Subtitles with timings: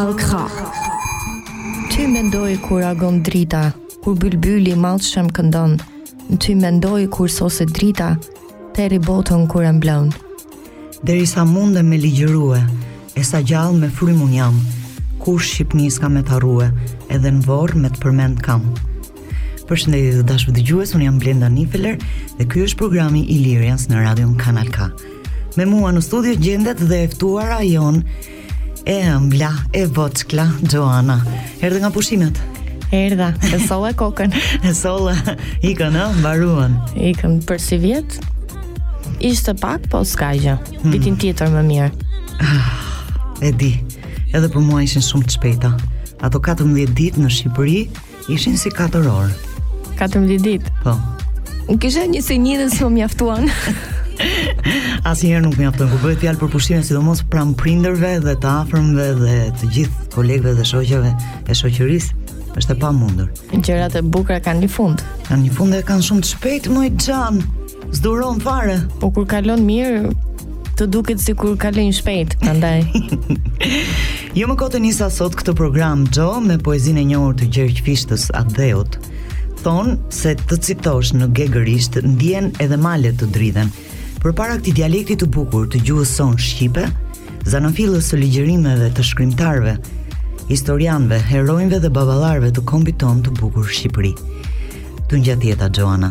[0.00, 0.50] Radio Krah.
[1.92, 3.58] Ti mendoj kur agon drita,
[4.04, 5.74] kur bylbyli mallshëm këndon.
[6.40, 8.14] Ti mendoj kur sose drita,
[8.72, 10.08] terri botën kur e mblon.
[11.04, 12.62] Derisa mundem me ligjërua,
[13.12, 14.56] e sa gjallë me frymë jam.
[15.20, 16.70] Kur shqipnis ka me të harrua,
[17.12, 18.64] edhe në vorë me të përmend kam.
[19.68, 22.00] Përshëndetje të dashur dëgjues, un jam Blenda Nifeler
[22.38, 24.88] dhe ky është programi Ilirians në Radio Kanal K.
[25.60, 27.60] Me mua në studio gjendet dhe e ftuara
[28.84, 31.18] e ëmbla, e bockla, Joana.
[31.60, 32.38] Erdhë nga pushimet.
[32.94, 34.32] Erdha, e solla kokën.
[34.68, 35.14] e solla,
[35.66, 36.76] ikën, ëh, mbaruan.
[37.10, 38.16] Ikën për si vjet?
[39.30, 40.56] Ishte pak, po s'ka gjë.
[40.80, 40.92] Hmm.
[40.94, 41.90] Vitin tjetër më mirë.
[42.40, 42.72] Ah,
[43.44, 43.74] e di.
[44.32, 45.72] Edhe për mua ishin shumë të shpejta.
[46.24, 47.80] Ato 14 ditë në Shqipëri
[48.32, 49.30] ishin si 4 orë.
[50.00, 50.74] 14 ditë.
[50.84, 50.96] Po.
[51.70, 53.50] Unë kisha një sinjë dhe s'u mjaftuan.
[55.10, 59.36] Asnjëherë nuk mjafton kur bëhet fjalë për pushtime sidomos pranë prindërve dhe të afërmve dhe
[59.60, 61.12] të gjithë kolegëve dhe shoqeve
[61.50, 63.30] e shoqërisë është e pamundur.
[63.54, 65.04] Gjërat e bukura kanë një fund.
[65.30, 67.40] Kanë një fund dhe kanë shumë të shpejtë më i xhan.
[67.96, 68.76] Zduron fare.
[69.00, 70.12] Po kur kalon mirë,
[70.78, 72.80] të duket sikur kalon shpejt, prandaj.
[74.38, 78.28] jo më kote nisa sot këtë program Gjo me poezinë e njohur të Gjergj Fishtës
[78.56, 78.96] dheot
[79.60, 83.68] Thonë se të citosh në gegërisht ndjen edhe malet të dridhen.
[84.20, 86.82] Për para këti dialekti të bukur të gjuhës sonë Shqipe,
[87.48, 89.72] zanafilës së ligjërimeve të shkrymtarve,
[90.50, 94.10] historianve, herojnve dhe babalarve të kombi ton të bukur Shqipëri.
[95.08, 96.10] Të një tjeta, Gjoana.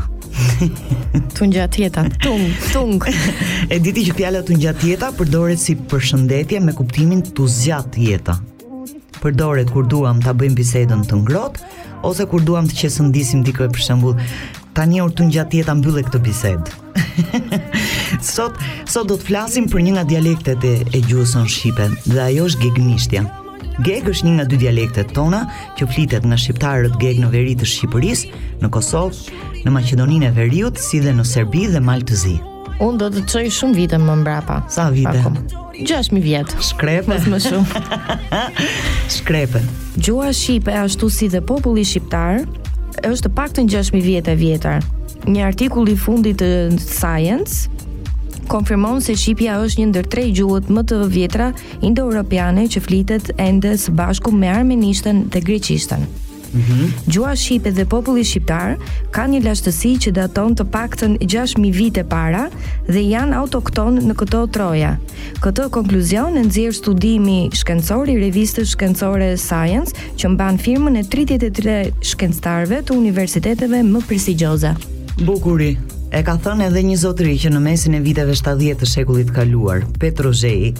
[1.38, 2.97] të një tjeta, tung, tung.
[3.73, 8.39] e diti që pjallat të një përdoret si përshëndetje me kuptimin të zjatë jeta.
[9.21, 11.61] Përdoret kur duam të bëjmë bisedën të ngrot,
[12.07, 14.29] ose kur duam të qesëndisim dikë e përshëmbullë,
[14.77, 16.73] Tanë një të një tjeta mbyllë këtë bisedë.
[18.23, 18.53] sot
[18.89, 22.65] sot do të flasim për një nga dialektet e, e gjuhës shqipe dhe ajo është
[22.69, 23.23] gegnishtja.
[23.83, 25.45] Geg është një nga dy dialektet tona
[25.79, 28.31] që flitet nga shqiptarët geg në veri të Shqipërisë,
[28.63, 29.19] në Kosovë,
[29.63, 32.33] në Maqedoninë e Veriut, si dhe në Serbi dhe Maltëzi.
[32.83, 34.57] Unë do të çoj shumë vite më mbrapa.
[34.71, 35.15] Sa vite?
[35.79, 36.51] 6000 vjet.
[36.65, 37.81] Shkrepe më shumë.
[39.15, 39.63] Shkrepe.
[40.03, 42.41] Gjuha shqipe ashtu si dhe populli shqiptar
[43.07, 44.88] është të paktën 6000 vjet e vjetër.
[45.29, 46.53] Një artikull i fundit të
[46.83, 47.71] Science
[48.49, 51.51] konfirmon se Shqipja është një ndër tre gjuhët më të vjetra
[51.85, 56.07] indo-europiane që flitet ende së bashku me armenishtën dhe greqishtën.
[56.49, 56.85] Mm -hmm.
[57.07, 58.69] Gjua Shqipe dhe populli shqiptar
[59.15, 62.49] ka një lashtësi që daton të pakten 6.000 vite para
[62.87, 64.97] dhe janë autokton në këto troja.
[65.43, 72.81] Këto konkluzion në nëzirë studimi shkencori revistës shkencore Science që mban firmën e 33 shkencëtarve
[72.81, 74.75] të universiteteve më prestigjoza.
[75.25, 75.71] Bukuri,
[76.11, 79.83] e ka thënë edhe një zotëri që në mesin e viteve 70 të shekullit kaluar,
[80.01, 80.71] Petro Zhej,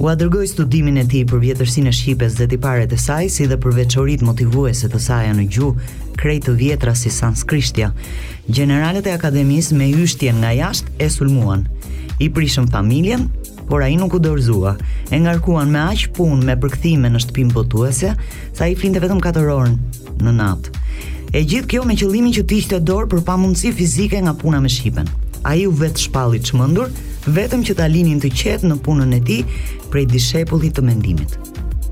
[0.00, 3.44] u adërgoj studimin e ti për vjetërsin e Shqipes dhe ti pare të saj, si
[3.50, 5.74] dhe për veqorit motivuese të saja në gju,
[6.16, 7.90] krej të vjetra si sanskrishtja.
[8.48, 11.68] Generalet e akademis me yshtjen nga jasht e sulmuan.
[12.18, 13.28] I prishëm familjen,
[13.68, 14.78] por a i nuk u dorzua,
[15.10, 18.16] e ngarkuan me aqë pun me përkthime në shtëpim botuese,
[18.56, 19.76] sa i flinte vetëm 4 orën
[20.22, 20.81] në natë.
[21.32, 24.68] E gjithë kjo me qëllimin që të hiqte dorë për pamundësi fizike nga puna me
[24.68, 25.06] shipën.
[25.48, 26.90] Ai u vetë shpalli çmendur,
[27.24, 29.38] vetëm që ta linin të qetë në punën e tij
[29.94, 31.38] prej dishepullit të mendimit.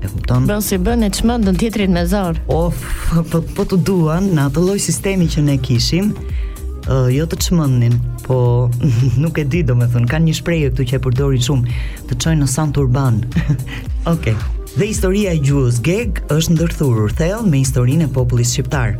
[0.03, 0.45] E kupton?
[0.45, 2.37] Bën si bën e çmendën tjetrit me zor.
[2.53, 2.83] Of,
[3.31, 7.97] po po të duan në atë lloj sistemi që ne kishim, uh, jo të çmendnin,
[8.27, 8.37] po
[9.25, 11.79] nuk e di domethën, kanë një shprehje këtu që e përdorin shumë,
[12.13, 13.23] të çojnë në sand turban.
[13.25, 13.57] Okej.
[14.13, 14.37] Okay.
[14.71, 18.93] Dhe historia e gjuhës Geg është ndërthurur thellë me historinë e popullit shqiptar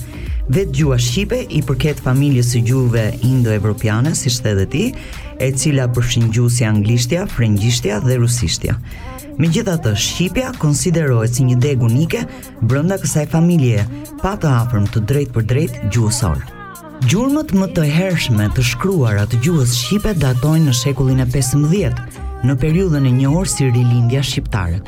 [0.50, 4.84] dhe gjua shqipe i përket familjes së gjuhëve indo-evropiane, si shte dhe ti,
[5.40, 8.76] e cila përfshin gjuhë si anglishtja, frëngjishtja dhe rusishtja.
[9.42, 12.26] Megjithatë, shqipja konsiderohet si një deg unike
[12.68, 13.86] brenda kësaj familjeje,
[14.22, 16.42] pa të afërm të drejtpërdrejt gjuhësor.
[17.10, 22.58] Gjurmët më të hershme të shkruara të gjuhës shqipe datojnë në shekullin e 15, në
[22.62, 24.82] periudhën e njohur si rilindja shqiptare.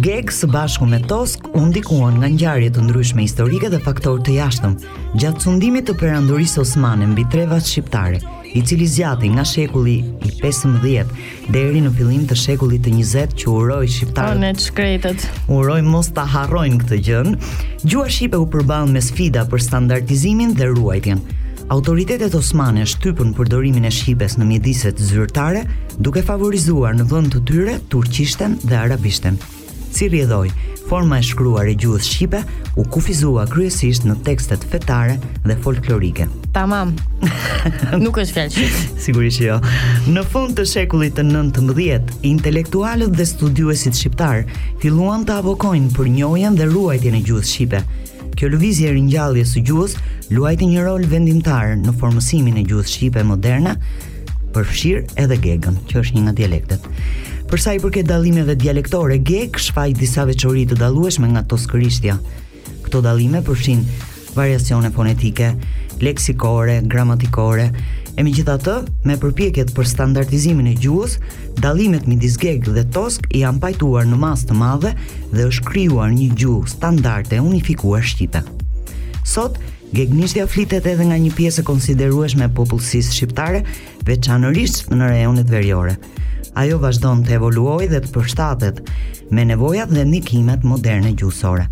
[0.00, 4.32] Gek së bashku me Tosk u ndikuan nga ngjarje të ndryshme historike dhe faktorë të
[4.34, 4.72] jashtëm
[5.22, 8.18] gjatë sundimit të perandorisë osmane mbi trevat shqiptare,
[8.58, 9.94] i cili zgjati nga shekulli
[10.26, 11.06] i 15
[11.54, 14.42] deri në fillim të shekullit të 20 që uroi shqiptarët.
[14.42, 15.82] Ne shkretët.
[15.90, 17.36] mos ta harrojnë këtë gjënë
[17.84, 21.20] Gjua shqipe u përball me sfida për standardizimin dhe ruajtjen.
[21.68, 25.62] Autoritetet osmane shtypën përdorimin e shqipes në mjediset zyrtare,
[25.98, 29.38] duke favorizuar në vënd të tyre turqishten dhe arabishten
[29.96, 30.50] si rjedhoj.
[30.92, 32.38] Forma e shkruar e gjuhës shqipe
[32.78, 35.16] u kufizua kryesisht në tekstet fetare
[35.48, 36.26] dhe folklorike.
[36.54, 36.92] Tamam.
[38.04, 38.82] Nuk është fjalë shqipe.
[39.06, 39.56] Sigurisht jo.
[40.12, 44.44] Në fund të shekullit të 19, intelektualët dhe studiuesit shqiptar
[44.82, 47.80] filluan të avokojnë për njohjen dhe ruajtjen e gjuhës shqipe.
[48.36, 49.96] Kjo lëvizje e ringjalljes së gjuhës
[50.36, 53.78] luajti një rol vendimtar në formësimin e gjuhës shqipe moderne,
[54.52, 56.90] përfshir edhe gegën, që është një nga dialektet
[57.46, 62.16] për sa i përket dallimeve dialektore gek shfaq disa veçori të dallueshme nga toskërishtja.
[62.86, 63.84] Këto dallime përfshin
[64.34, 65.52] variacione fonetike,
[66.02, 67.68] leksikore, gramatikore.
[68.16, 68.74] E megjithatë,
[69.06, 71.18] me përpjekjet për standardizimin e gjuhës,
[71.62, 74.94] dallimet midis geg dhe tosk i janë pajtuar në masë të madhe
[75.32, 78.42] dhe është krijuar një gjuhë standarde unifikuar shqipe.
[79.24, 79.62] Sot
[79.94, 83.60] Gegnishtja flitet edhe nga një pjesë konsiderueshme e popullsisë shqiptare,
[84.08, 85.92] veçanërisht në rajonet veriore
[86.56, 88.78] ajo vazhdon të evoluojë dhe të përshtatet
[89.34, 91.66] me nevojat dhe ndikimet moderne gjuhësore,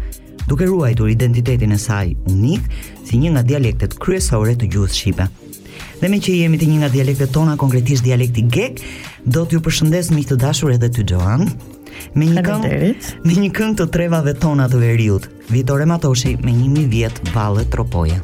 [0.50, 2.66] duke ruajtur identitetin e saj unik
[3.08, 5.28] si një nga dialektet kryesore të gjuhës shqipe.
[6.02, 8.82] Dhe me që jemi të një nga dialektet tona, konkretisht dialekti Gek,
[9.24, 11.48] do t'ju përshëndes miq të dashur edhe ty Joan,
[12.18, 16.88] me një këngë, me një këngë të trevave tona të veriut, Vitore Matoshi me 1000
[16.92, 18.20] vjet vallë tropoje.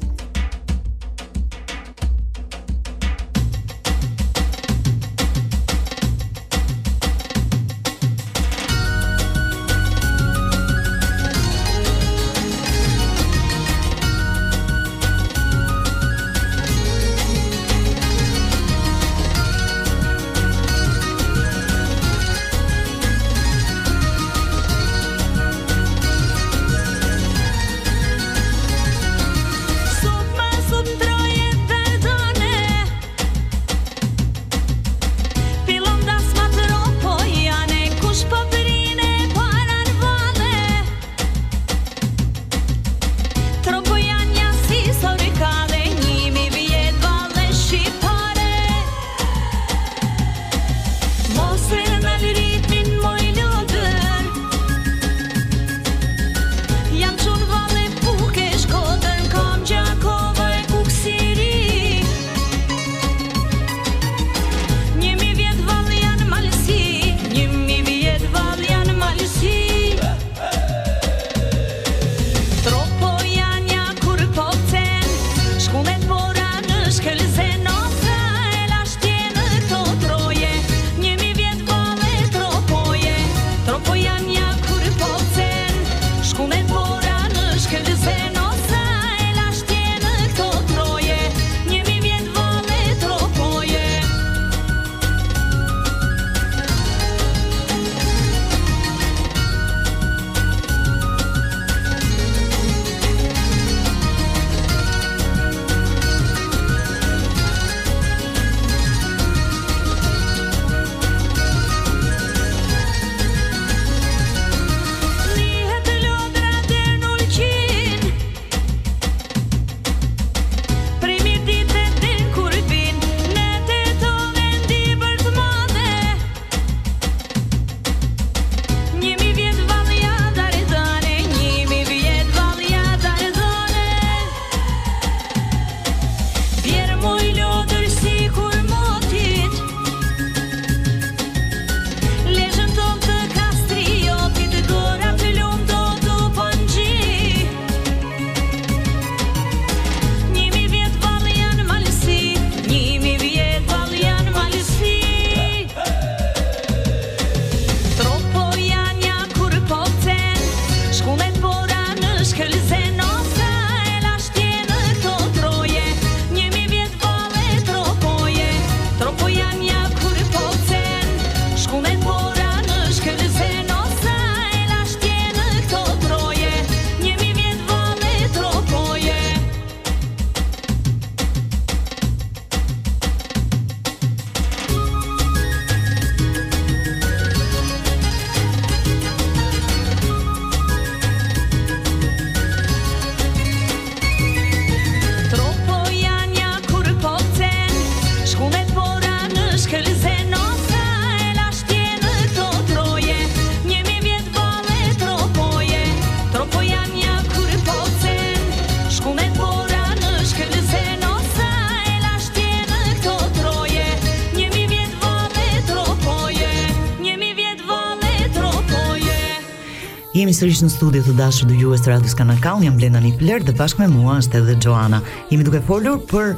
[220.40, 223.82] sërish në studio të dashur të juës Radio në Kall, jam Blenda Nipler dhe bashkë
[223.82, 225.02] me mua është edhe Joana.
[225.28, 226.30] Jemi duke folur për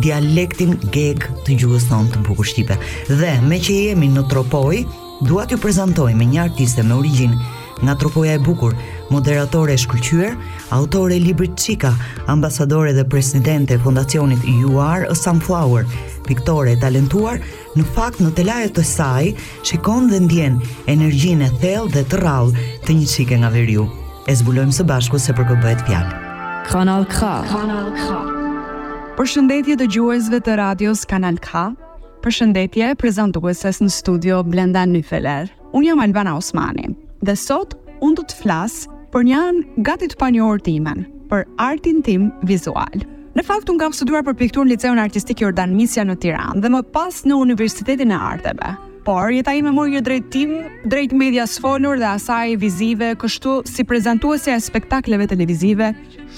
[0.00, 2.78] dialektin gek të gjuhës sonë të bukur shqipe.
[3.10, 4.78] Dhe me që jemi në Tropoj,
[5.28, 7.36] dua t'ju prezantoj me një artiste me origin
[7.82, 8.72] nga Tropoja e bukur,
[9.12, 10.34] moderatore e shkëlqyer,
[10.78, 11.92] autore e librit Çika,
[12.32, 15.84] ambasadore dhe presidente e Fondacionit You Are a Sunflower,
[16.30, 17.40] piktore e talentuar,
[17.76, 19.32] në fakt në telajet të saj,
[19.66, 20.58] shikon dhe ndjen
[20.92, 23.86] energjin e thell dhe të rallë të një qike nga veriu.
[24.30, 26.18] E zbulojmë së bashku se për bëhet fjallë.
[26.70, 28.18] Kanal K Kanal K
[29.16, 31.66] Për shëndetje të gjuezve të radios Kanal K,
[32.24, 35.50] për shëndetje prezentueses në studio Blenda Nyfeler.
[35.76, 36.88] Unë jam Albana Osmani,
[37.26, 40.96] dhe sot unë të të flasë për njën gatit pa një time,
[41.30, 43.02] për artin tim vizual.
[43.30, 46.70] Në fakt un kam studuar për pikturë në Liceun Artistik Jordan Misja në Tiranë dhe
[46.74, 48.72] më pas në Universitetin e Arteve.
[49.06, 50.56] Por jeta ime mori një drejtim
[50.90, 55.92] drejt medias folur dhe asaj vizive, kështu si prezantuesja e spektakleve televizive,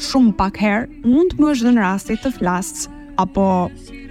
[0.04, 2.72] shumë pak herë mund të është dhën rasti të flas
[3.24, 3.46] apo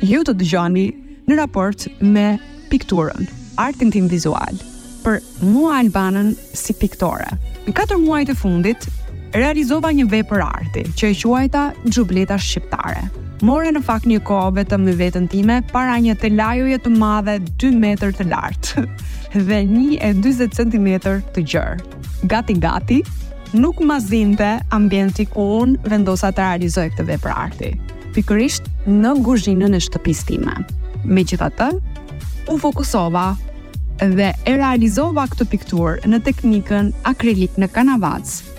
[0.01, 0.87] ju të dëgjoni
[1.29, 2.25] në raport me
[2.73, 3.29] pikturën,
[3.61, 4.57] artin tim vizual
[5.05, 5.21] për
[5.53, 7.29] mua Albanën si piktore.
[7.67, 8.85] Në katër muajt e fundit,
[9.33, 13.03] realizova një vej për arti, që e quajta gjubleta shqiptare.
[13.45, 17.37] More në fakt një kohë vetëm në vetën time, para një të lajoje të madhe
[17.61, 18.83] 2 meter të lartë
[19.47, 20.89] dhe 1,20 cm
[21.35, 21.99] të gjërë.
[22.29, 22.99] Gati, gati,
[23.57, 27.71] nuk ma zinte ambienti ku unë vendosa të realizoj këtë vej për arti.
[28.13, 30.53] Pikërisht në guzhinën e shtëpis time.
[31.07, 31.71] Me qita të,
[32.51, 33.31] u fokusova
[34.01, 38.50] dhe e realizova këtë piktur në teknikën akrilik në kanavacë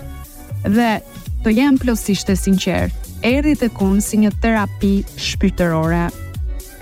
[0.67, 0.99] dhe
[1.43, 2.91] të jam plotësisht e sinqer.
[3.23, 6.05] Erri te kun si një terapi shpytërore,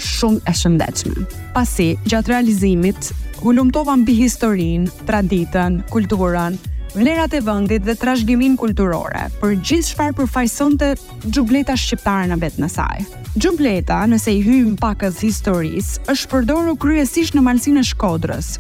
[0.02, 1.26] shumë e shëndetshme.
[1.54, 3.12] Pasi gjatë realizimit
[3.44, 6.58] hulumtova mbi historinë, traditën, kulturën,
[6.96, 9.28] vlerat e vendit dhe trashëgiminë kulturore.
[9.42, 10.90] Për gjithçfarë përfaqësonte
[11.30, 13.06] xhubleta shqiptare në vetën e saj.
[13.38, 18.52] Xhubleta, nëse i hymë pak as historisë, është përdorur kryesisht në malsinë e Shkodrës,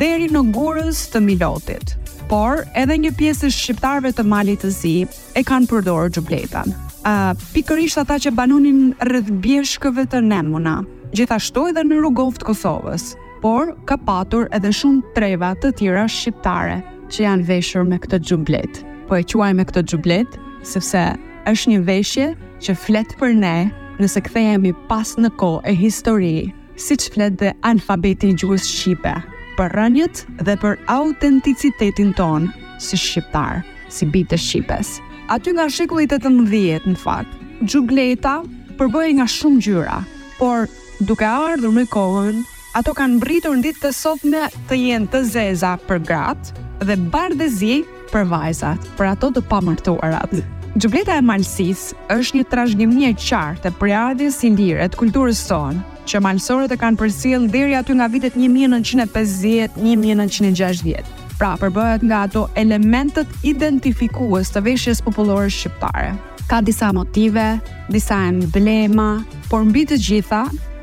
[0.00, 4.92] deri në Gurës të Milotit por edhe një pjesë e shqiptarëve të Malit të Zi
[5.36, 6.72] e kanë përdorur xhubletën.
[7.04, 10.78] Uh, pikërisht ata që banonin rreth bjeshkëve të Nemuna,
[11.16, 13.10] gjithashtu edhe në rrugoft të Kosovës,
[13.44, 16.78] por ka patur edhe shumë treva të tjera shqiptare
[17.12, 18.80] që janë veshur me këtë xhublet.
[19.10, 21.04] Po e quaj me këtë xhublet sepse
[21.52, 22.30] është një veshje
[22.64, 23.56] që flet për ne
[24.00, 26.36] nëse kthehemi pas në kohë e histori,
[26.80, 29.12] siç flet dhe alfabeti i gjuhës shqipe
[29.58, 34.94] për rënjët dhe për autenticitetin tonë si shqiptar, si bitë të shqipes.
[35.32, 37.38] Aty nga shekullit e të mëdhjet, në fakt,
[37.70, 38.38] gjugleta
[38.78, 40.00] përbëj nga shumë gjyra,
[40.40, 40.66] por
[41.08, 42.42] duke ardhur me kohën,
[42.76, 47.74] ato kanë mbritur në ditë të sotme të jenë të zeza për gratë dhe zi
[48.10, 50.34] për vajzat, për ato të pamërtuarat.
[50.74, 56.72] Gjubleta e malsis është një trashgjimje qartë e prejardin si të kulturës sonë, që malësorët
[56.72, 61.04] e kanë përsil dheri aty nga vitet 1950-1960.
[61.38, 66.10] Pra, përbëhet nga ato elementet identifikues të veshjes popullore shqiptare.
[66.50, 67.48] Ka disa motive,
[67.90, 69.10] disa emblema,
[69.50, 70.42] por mbi të gjitha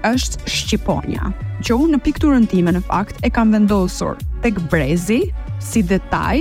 [0.10, 1.26] është Shqiponia,
[1.62, 5.22] që unë në pikturën time në fakt e kam vendosur tek brezi
[5.62, 6.38] si detaj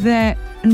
[0.00, 0.20] dhe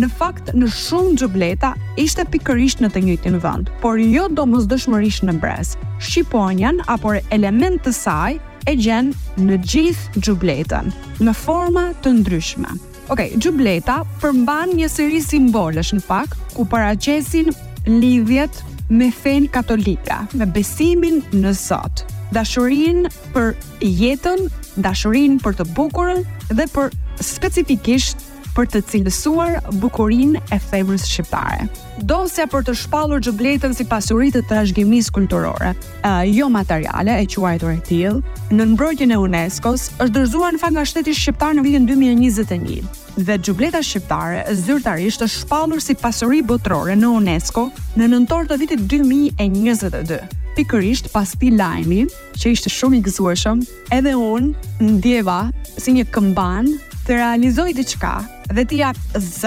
[0.01, 4.69] në fakt në shumë gjubleta ishte pikërish në të njëtin vënd, por jo do mësë
[4.71, 5.75] dëshmërish në brez.
[6.03, 8.39] Shqiponjan, apo element të saj,
[8.71, 9.11] e gjen
[9.43, 10.93] në gjithë gjubletën,
[11.27, 12.77] në forma të ndryshme.
[13.11, 17.51] Ok, gjubleta përmban një seri simbolesh në fakt, ku paracesin
[17.91, 22.05] lidhjet me fen katolika, me besimin në sot,
[22.37, 24.47] dashurin për jetën,
[24.85, 26.23] dashurin për të bukurën
[26.55, 28.22] dhe për specifikisht
[28.57, 31.67] për të cilësuar bukurinë e femrës shqiptare.
[32.09, 37.55] Dosja për të shpalur gjubletën si pasurit të trashëgimisë kulturore, e, jo materiale e qua
[37.57, 38.19] e të rektil,
[38.53, 42.93] në nëmbrojtjën e UNESCO-s është dërzuar në fanga shteti shqiptar në vijën 2021,
[43.25, 48.85] dhe gjubleta shqiptare zyrtarisht është shpalur si pasurit botrore në UNESCO në nëntor të vitit
[48.95, 50.21] 2022
[50.53, 52.03] pikërisht pas ti lajmi,
[52.37, 53.63] që ishte shumë i gëzueshëm,
[53.97, 54.51] edhe unë,
[54.85, 55.39] në
[55.81, 56.69] si një këmban,
[57.09, 58.11] të realizoj diçka
[58.53, 59.45] dhe ti jap Z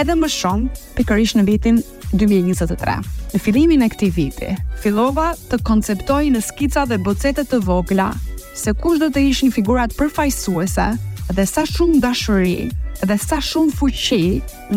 [0.00, 1.78] edhe më shumë pikërisht në vitin
[2.14, 2.96] 2023.
[3.34, 8.12] Në fillimin e këtij viti, fillova të konceptoj në skica dhe bocete të vogla
[8.54, 10.88] se kush do të ishin figurat përfaqësuese
[11.34, 12.68] dhe sa shumë dashuri
[13.04, 14.22] dhe sa shumë fuqi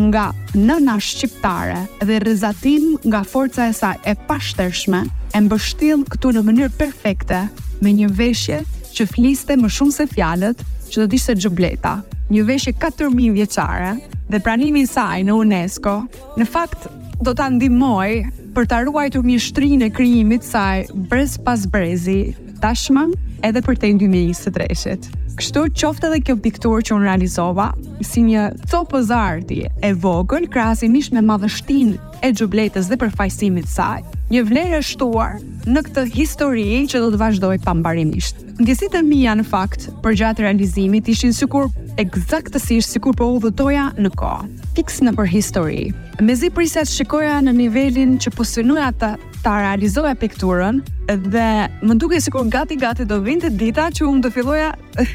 [0.08, 6.42] nga nëna shqiptare dhe rrezatim nga forca e saj e pashtershme e mbështill këtu në
[6.48, 7.44] mënyrë perfekte
[7.84, 8.58] me një veshje
[8.98, 11.92] që fliste më shumë se fjalët, që do të ishte xhubleta
[12.34, 13.92] një veshje 4000 vjeçare
[14.28, 15.94] dhe pranimi i saj në UNESCO
[16.40, 16.82] në fakt
[17.24, 18.10] do ta ndihmoj
[18.56, 22.18] për ta ruajtur mjeshtrinë e krijimit të saj brez pas brezi
[22.62, 23.06] tashmë
[23.48, 25.08] edhe për të ndihmë 23-shit.
[25.38, 27.70] Kështu qoftë edhe kjo pikturë që unë realizova
[28.04, 34.02] si një copë zarti e vogël krahasimisht me madhështinë e gjubletës dhe përfaqësimit të saj,
[34.32, 35.38] një vlerë e shtuar
[35.72, 38.42] në këtë histori që do të vazhdoj pambarimisht.
[38.58, 41.70] Ndjesit e mija në fakt për gjatë realizimit ishin sikur
[42.02, 45.80] egzaktësisht sikur po udhëtoja në kohë, fiks në për histori.
[46.24, 49.12] Me zi priset shikoja në nivelin që posynuja të
[49.44, 51.48] ta realizoja pikturën dhe
[51.86, 54.72] më duke sikur gati gati do vinte dita që unë do filloja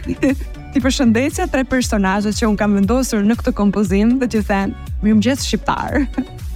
[0.73, 4.73] ti përshëndesja tre personazhet që un kam vendosur në këtë kompozim dhe ti them,
[5.05, 5.99] mirëmëngjes shqiptar.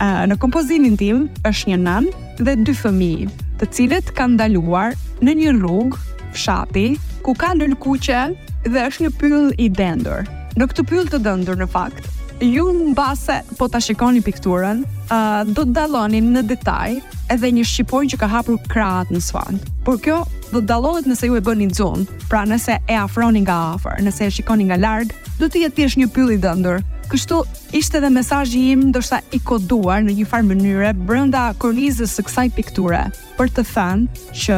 [0.02, 2.10] Uh, në kompozimin tim është një nan
[2.42, 3.30] dhe dy fëmijë,
[3.62, 6.02] të cilët kanë ndaluar në një rrugë
[6.34, 6.88] fshati
[7.28, 8.24] ku ka lëkuqe
[8.66, 10.26] dhe është një pyll i dendur.
[10.58, 12.10] Në këtë pyll të dendur në fakt
[12.46, 16.98] ju në base po ta shikoni pikturën, uh, do të dalonin në detaj
[17.34, 19.64] edhe një shqiponjë që ka hapur kratë në sfond.
[19.86, 20.20] Por kjo
[20.52, 24.28] do të dallohet nëse ju e bëni zoom, pra nëse e afroni nga afër, nëse
[24.30, 27.38] e shikoni nga larg, do të jetë thjesht një pyll i Kështu
[27.72, 32.50] ishte edhe mesazhi im, ndoshta i koduar në një farë mënyre brenda kornizës së kësaj
[32.58, 33.00] pikture,
[33.38, 34.58] për të thënë që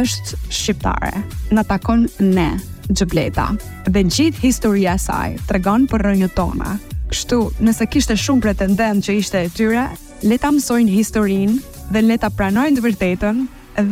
[0.00, 1.12] është shqiptare.
[1.54, 2.48] Na takon ne,
[2.90, 3.46] Gjëbleta
[3.86, 6.74] Dhe gjithë historia e saj tregon për rrënjët tonë,
[7.14, 9.84] Kështu, nëse kishte shumë pretendent që ishte e tyre,
[10.26, 13.38] le ta mësojnë historinë dhe le ta pranojnë të vërtetën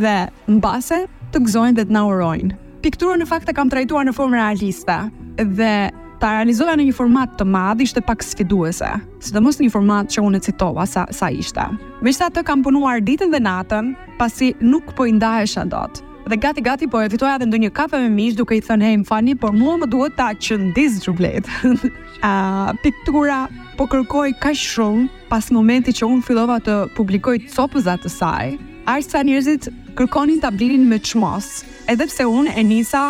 [0.01, 0.15] dhe
[0.57, 0.97] mbase
[1.31, 2.51] të gëzojnë dhe të na urojnë.
[2.83, 4.97] Pikturën në fakt e kam trajtuar në formë realiste
[5.39, 5.71] dhe
[6.19, 8.91] ta realizova në një format të madh, ishte pak sfiduese,
[9.23, 11.69] sidomos në një format që unë citova sa sa ishte.
[12.03, 16.87] Megjithatë kam punuar ditën dhe natën, pasi nuk po i ndahesha dot dhe gati gati
[16.91, 19.75] po e fitoja edhe ndonjë kafe me mish duke i thënë hey mfani, por mua
[19.81, 21.49] më duhet ta qëndis zhublet.
[22.31, 23.41] A piktura
[23.77, 28.55] po kërkoi kaq shumë pas momenti që un fillova të publikoj copëzat të saj.
[28.93, 29.67] Arsa njerëzit
[29.99, 31.51] kërkonin ta blinin me çmos,
[31.91, 33.03] edhe pse un e nisa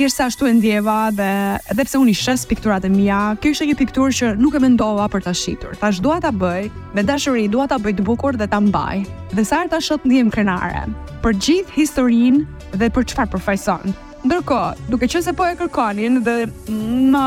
[0.00, 1.26] thjesht sa ashtu e ndjeva dhe
[1.74, 4.62] edhe pse unë i shes pikturat e mia, kjo ishte një pikturë që nuk e
[4.64, 5.76] mendova për ta shitur.
[5.82, 9.04] Tash dua ta bëj me dashuri, dua ta bëj të bukur dhe ta mbaj.
[9.36, 10.86] Dhe sa herë shoh ndihem krenare
[11.24, 13.92] për gjithë historinë dhe për çfarë përfaqëson.
[14.20, 16.34] Ndërkohë, duke qenë se po e kërkonin dhe
[16.68, 17.22] më,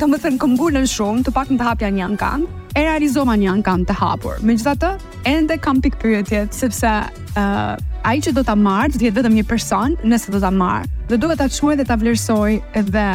[0.00, 3.84] do të them, këmbgulën shumë, të paktën të hapja një ankan, e realizova një ankan
[3.86, 4.40] të hapur.
[4.42, 4.90] Megjithatë,
[5.30, 7.76] ende kam pikë pyetje sepse ë uh,
[8.08, 10.88] ai që do ta marr, do të jetë vetëm një person, nëse do ta marr.
[11.12, 13.06] Dhe duhet ta çuaj dhe ta vlerësoj edhe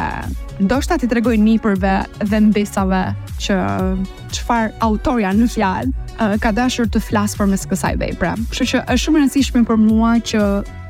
[0.63, 1.95] ndoshta ti tregoj nipërve
[2.31, 3.03] dhe mbesave
[3.43, 3.57] që
[4.37, 8.31] çfarë janë në fjalë ka dashur të flas për mes kësaj vepre.
[8.47, 10.45] Kështu që është shumë e rëndësishme për mua që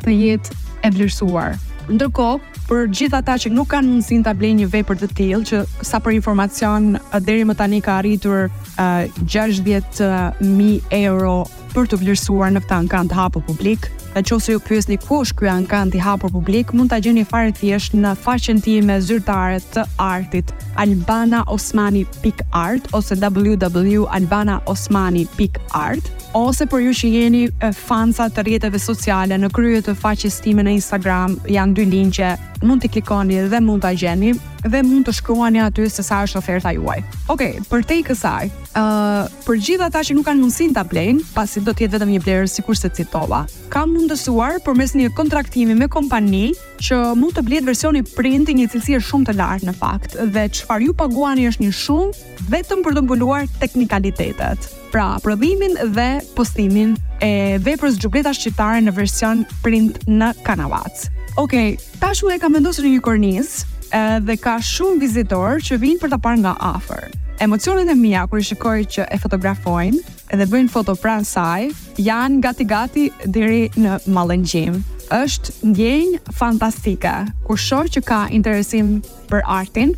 [0.05, 4.69] të jetë e vlerësuar Ndërkohë, për gjithë ata që nuk kanë mundësi ta blejnë një
[4.73, 10.67] vepër të tillë, që sa për informacion deri më tani ka arritur uh, 60000
[10.99, 11.37] euro
[11.71, 15.33] për të vlerësuar në fund kan të hapo publik, Në qo se ju pjesni kush
[15.37, 19.59] kjo ankan t'i hapur publik, mund t'a gjeni fare thjesht në faqen ti me zyrtare
[19.75, 20.49] të artit
[20.81, 26.05] albanaosmani.art ose www.albanaosmani.art
[26.37, 27.51] ose për ju që jeni eh,
[27.89, 32.29] fansa të rjetëve sociale në kryet të faqes time në Instagram, janë dy linqe
[32.65, 34.33] mund t'i klikoni dhe mund t'a gjeni
[34.65, 36.99] dhe mund të shkruani aty se sa është oferta juaj.
[37.29, 38.49] Okej, okay, për te i kësaj,
[38.81, 42.21] uh, për gjithë ata që nuk kanë mundësin t'a blejnë, pasi do t'jetë vetëm një
[42.25, 43.43] blerë si kurse citova,
[43.73, 46.47] kam mundësuar për mes një kontraktimi me kompani
[46.81, 50.47] që mund të bletë versioni print i një cilësie shumë të lartë në fakt dhe
[50.57, 54.69] qëfar ju paguani është një shumë vetëm për të mbuluar teknikalitetet.
[54.91, 61.16] Pra, prodhimin dhe postimin e veprës gjubleta shqiptare në version print në kanavacë.
[61.37, 61.53] Ok,
[61.99, 66.09] ta tash e kam vendosur në një kornizë dhe ka shumë vizitor që vinë për
[66.09, 67.11] ta parë nga afër.
[67.45, 71.67] Emocionet e mia kur i shikoj që e fotografojnë dhe bëjnë foto pranë saj,
[72.01, 74.79] janë gati gati deri në mallëngjim.
[75.13, 77.13] Është ndjenjë fantastike.
[77.45, 78.95] Kur shoh që ka interesim
[79.29, 79.93] për artin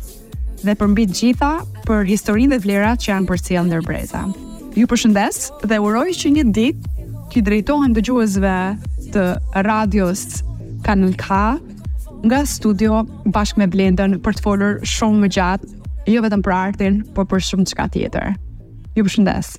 [0.60, 1.54] dhe për mbi gjitha
[1.88, 4.26] për historinë dhe vlerat që janë përcjellë ndër breza.
[4.76, 5.40] Ju përshëndes
[5.72, 8.58] dhe uroj që një ditë që drejtohen dëgjuesve
[9.16, 9.24] të
[9.70, 10.28] radios
[10.84, 11.58] Kanal K
[12.28, 15.72] nga studio bashkë me Blendën për të folur shumë më gjatë,
[16.14, 18.36] jo vetëm për artin, por për shumë çka tjetër.
[18.96, 19.54] Ju përshëndes.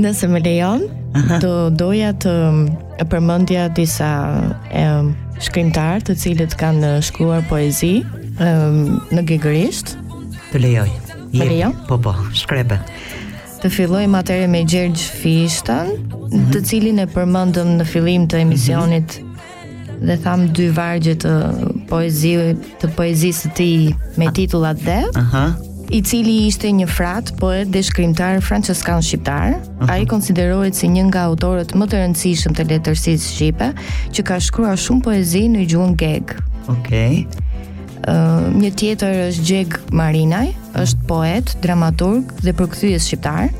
[0.00, 0.82] Nëse më lejon,
[1.44, 2.32] do doja të
[3.12, 4.08] përmendja disa
[4.72, 4.84] e,
[5.44, 8.50] shkrimtar të cilët kanë shkruar poezi e,
[9.12, 9.92] në gjigërisht.
[10.54, 10.86] Të lejoj.
[11.36, 11.68] Je, Maria?
[11.88, 12.80] Po po, shkrebe.
[13.60, 16.52] Të fillojmë atëre me Gjergj Fishtën, mm -hmm.
[16.54, 20.06] të cilin e përmendëm në fillim të emisionit mm -hmm.
[20.06, 21.32] dhe tham dy vargje të
[21.88, 22.48] poezive
[22.80, 25.12] të poezisë të tij me titull Dev.
[25.16, 25.46] Aha
[25.90, 29.56] i cili ishte një frat, poet dhe shkrimtar franceskan shqiptar.
[29.90, 33.68] Ai konsiderohet si një nga autorët më të rëndësishëm të letërsisë shqipe,
[34.14, 36.36] që ka shkruar shumë poezi në gjuhën geg.
[36.70, 37.24] Okej.
[37.26, 37.46] Okay.
[38.62, 43.50] një tjetër është Gjeg Marinaj, është poet, dramaturg dhe përkthyes shqiptar.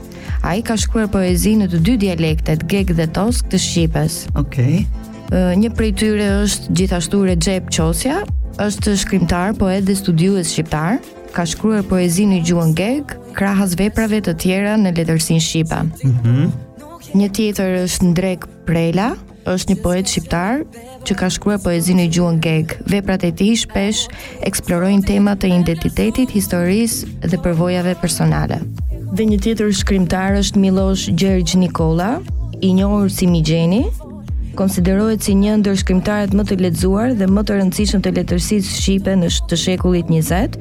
[0.46, 4.22] Ai ka shkruar poezi në të dy dialektet, geg dhe tosk të shqipes.
[4.40, 4.86] Okej.
[4.86, 5.56] Okay.
[5.60, 8.22] Një prej tyre është gjithashtu Recep Qosja,
[8.62, 10.98] është shkrimtar, poet dhe studiues shqiptar.
[11.30, 15.78] Ka shkruar poezi në gjuhën geg, krahas veprave të tjera në letërsinë shqipe.
[15.80, 16.12] Ëh.
[16.12, 16.50] Mhm.
[17.20, 19.12] Një tjetër është Ndrek Prela,
[19.46, 20.64] është një poet shqiptar
[21.06, 22.74] që ka shkruar poezi në gjuhën geg.
[22.90, 24.02] Veprat e tij shpesh
[24.50, 28.58] eksplorojnë tema të identitetit, historisë dhe përvojave personale.
[29.14, 32.16] Dhe një tjetër shkrimtar është Milosh Gjergj Nikola,
[32.62, 33.84] i njohur si Migjeni,
[34.58, 39.14] konsiderohet si një ndër shkrimtarët më të lexuar dhe më të rëndësishëm të letërsisë shqipe
[39.22, 40.58] në të shekullit 20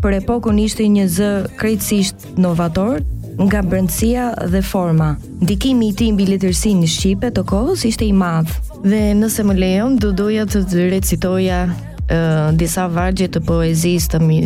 [0.00, 1.28] për epokun ishte një zë
[1.60, 3.00] krejtësisht novator
[3.40, 5.12] nga brëndësia dhe forma.
[5.40, 8.56] Ndikimi i ti mbi letërsinë në Shqipe të kohës ishte i madhë.
[8.84, 14.40] Dhe nëse më lejon, do doja të recitoja uh, disa vargje të poezisë të mi,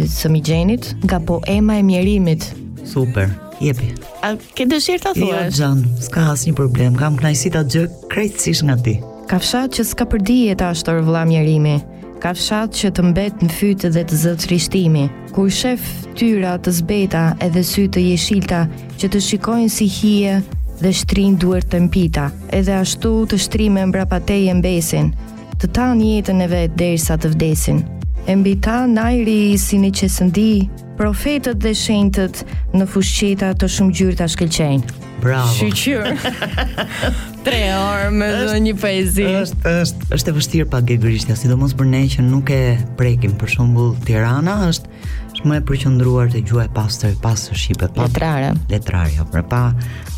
[0.44, 2.50] gjenit nga poema e mjerimit.
[2.90, 3.30] Super,
[3.62, 3.92] jepi.
[4.26, 5.32] A ke dëshirë të thua?
[5.32, 8.98] Jo, Gjan, s'ka asnjë një problem, kam knajsi të gjë krejtësisht nga ti.
[9.30, 11.78] Ka fshat që s'ka përdi e ta shtorë vla mjerimi
[12.22, 15.80] ka fshat që të mbet në fytë dhe të zëtë Kur shef
[16.14, 18.60] tyra të zbeta edhe sy të jeshilta
[19.00, 20.36] që të shikojnë si hije
[20.80, 25.10] dhe shtrin duer të mpita, edhe ashtu të shtrim e mbrapateje mbesin,
[25.58, 27.82] të ta njetën e vetë dhe i sa të vdesin.
[28.30, 30.50] E mbi ta najri i si një qesëndi,
[30.98, 34.82] profetët dhe shentët në fushqeta të shumë gjyrë të
[35.24, 35.48] Bravo.
[35.50, 37.22] Shqyqyrë.
[37.44, 39.26] tre orë me dhe një poezi.
[39.42, 42.62] Është, është, është e vështirë pa gegërishtja, sidomos për ne që nuk e
[42.98, 48.06] prekim, për shumbull Tirana është më e përqendruar te gjuha e pastër, pastë shqipe, pa
[48.08, 48.54] letrare.
[48.72, 49.62] Letrare, jo, pra pa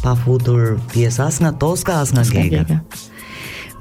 [0.04, 2.78] pa futur pjesa as nga Toska, as nga Gega.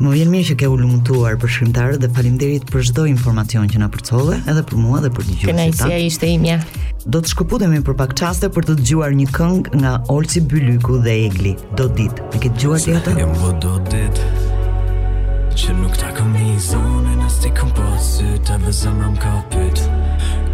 [0.03, 3.79] Më vjen mirë që ke u lumtuar për shkrimtarët dhe faleminderit për çdo informacion që
[3.79, 5.47] na përcove, edhe për mua dhe për dëgjuesit.
[5.53, 6.57] Kënaqësia ishte imja.
[7.05, 11.13] Do të shkëputemi për pak çaste për të dëgjuar një këngë nga Olsi Bylyku dhe
[11.29, 11.53] Egli.
[11.79, 12.25] Do ditë.
[12.33, 13.13] Me ke dëgjuar ti atë?
[13.21, 14.27] Jam vë do ditë.
[15.63, 19.33] Që nuk ta kam një zonë, në sti kom po sytë, a dhe zëmë ka
[19.53, 19.87] pëtë,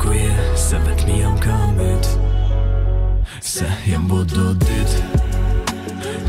[0.05, 5.20] ku je, se vetë mi jam ka mëtë, jam vë do ditë.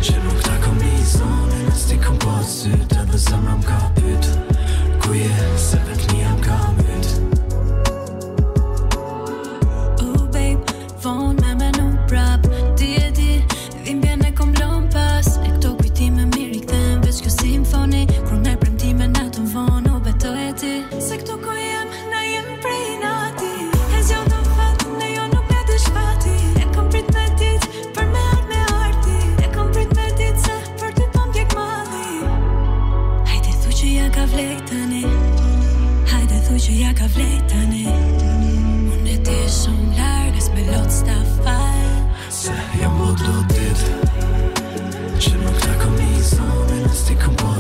[0.03, 4.35] Që nuk ta kom një zonë Në sti kom po sytë Dhe zemra m'ka pytë
[5.05, 5.31] Kuje
[5.69, 6.92] se vetë një m'ka më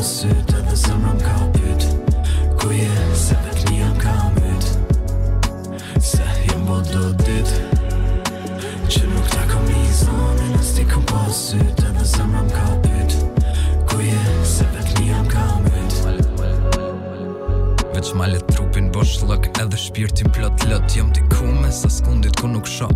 [0.02, 1.86] sytë dhe zëmërëm ka u pytë
[2.58, 4.68] Ku je se vet një jam ka u mytë
[6.02, 7.56] Se jem bo do ditë
[8.90, 12.74] Që nuk ta kom i zonë Në sti kom po sytë dhe zëmërëm ka u
[12.88, 13.16] pytë
[13.92, 14.22] Ku je
[14.56, 15.96] se vet një jam ka mytë
[17.94, 22.34] Veç malet trupin bosh lëk Edhe shpirtin plot lët Jem t'i ku me sa skundit
[22.42, 22.90] ku nuk shoh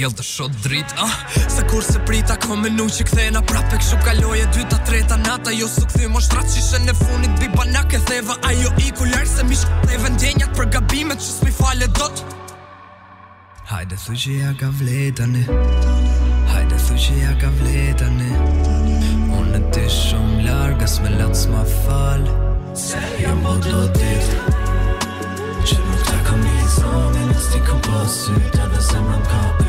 [0.00, 1.10] djel të shot drit ah.
[1.54, 5.50] Se kur se prita ko me që këthena Pra pe këshu kaloje dyta treta nata
[5.60, 9.04] Jo su këthy mosh rrat qishe në funit Bi banak e theva ajo i ku
[9.36, 12.16] Se mish të dhe vendenjat për gabimet Që s'pi fale dot
[13.72, 15.44] Hajde thuj që ja ka vletane
[16.52, 18.30] Hajde thuj që ja ka vletane
[19.36, 22.24] Unë në të shumë larga s'me latë s'ma fal
[22.86, 25.04] Se jam jo më do dit
[25.68, 29.68] Që nuk të kam një zonin Nës t'i kom pasit Dhe në zemë në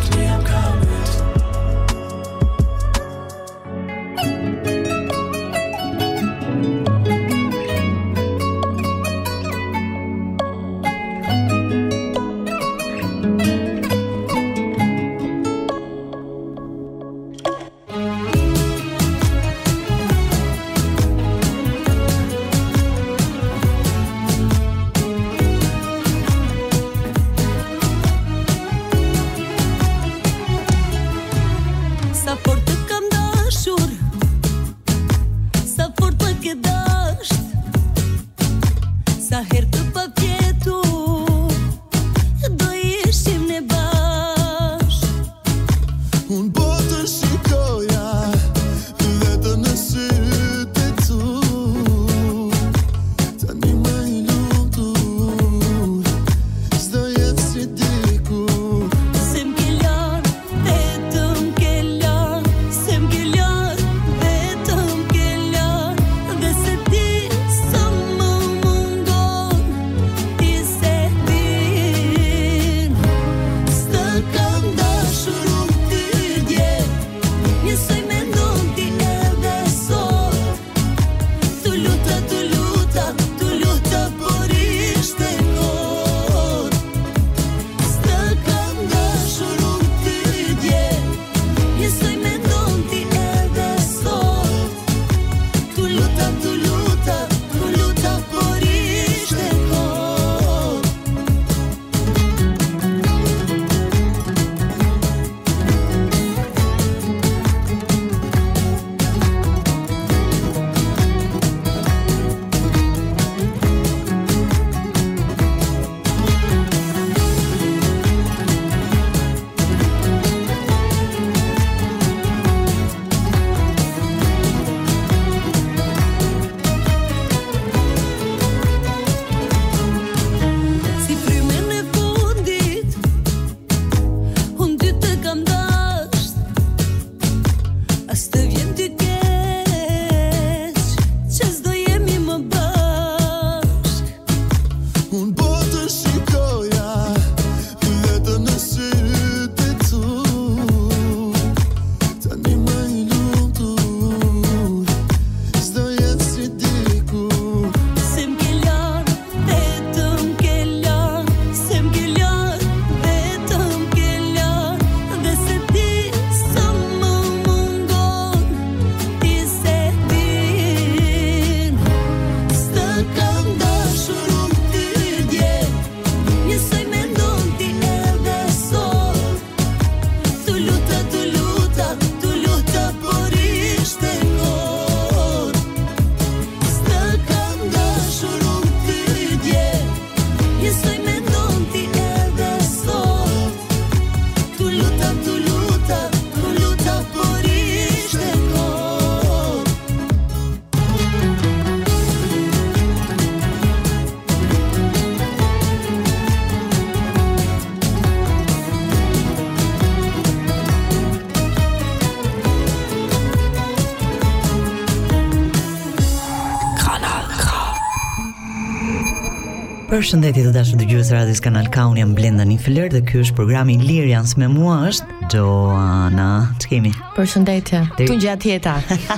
[220.01, 223.75] përshëndetje të dashur dëgjues radios Kanal ka Unë jam Blenda Nifler dhe ky është programi
[223.77, 226.55] Lirians me mua është Joana.
[226.57, 226.89] Ç'kemi?
[227.13, 227.83] Përshëndetje.
[227.99, 228.15] Tu Te...
[228.23, 228.73] gjatë jeta.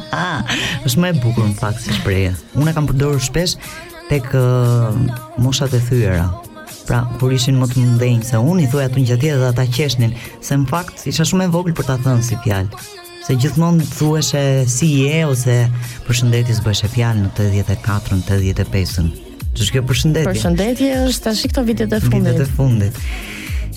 [0.90, 2.34] është më e bukur në fakt si shprehje.
[2.60, 3.56] Unë kam përdorur shpesh
[4.12, 4.92] tek uh,
[5.40, 6.26] moshat e thyera.
[6.90, 10.18] Pra, kur ishin më të mëdhenj se unë, i thuaj atë gjatë dhe ata qeshnin,
[10.44, 12.88] se në fakt isha shumë e vogël për ta thënë si fjalë.
[13.24, 15.62] Se gjithmonë thueshe si je ose
[16.10, 17.38] përshëndetje s'bëshe fjalë në
[17.72, 19.23] 84 85
[19.56, 20.32] Ju shkë përshëndetje.
[20.34, 22.34] Përshëndetje, është tash këto vitet e fundit.
[22.34, 23.02] Vitet e fundit.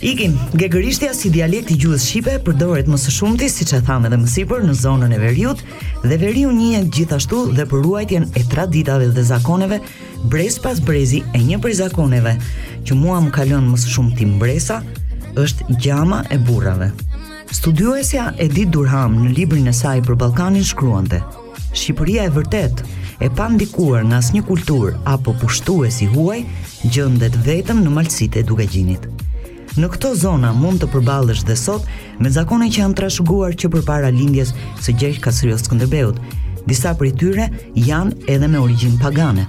[0.07, 4.19] Ikin, gegërishtja si dialekt i gjuhës shqipe përdoret më së shumti, siç e thamë edhe
[4.21, 5.63] më sipër, në zonën e Veriut
[6.03, 9.79] dhe Veriu njihet gjithashtu dhe për ruajtjen e traditave dhe zakoneve,
[10.33, 12.35] brez pas brezi e një prej zakoneve
[12.85, 14.83] që mua më kalon më së shumti mbresa
[15.41, 16.91] është gjama e burrave.
[17.53, 21.25] Studiuesja Edith Durham në librin e saj për Ballkanin shkruante:
[21.77, 22.81] Shqipëria e vërtet,
[23.21, 26.41] e pa ndikuar në asnjë kulturë apo pushtuesi huaj,
[26.93, 29.05] gjendet vetëm në malësitë e dukegjinit.
[29.77, 31.85] Në këtë zonë mund të përballesh dhe sot
[32.23, 34.55] me zakone që janë trashëguar që përpara lindjes
[34.85, 36.21] së Gjergj Kastrios Skënderbeut.
[36.67, 37.51] Disa prej tyre
[37.87, 39.45] janë edhe me origjinë pagane.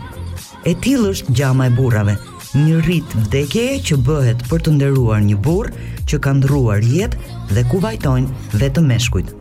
[0.67, 2.17] E tillë është gjama e burrave,
[2.55, 5.71] një rrit vdekje që bëhet për të nderuar një burr
[6.07, 7.19] që ka ndruar jetë
[7.51, 9.33] dhe ku vajtojnë vetëm meshkujt.